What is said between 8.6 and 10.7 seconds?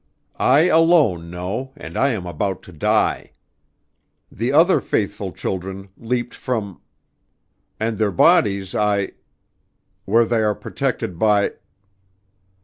I where they are